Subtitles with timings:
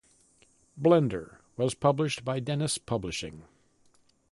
[0.81, 3.43] "Blender" was published by Dennis Publishing.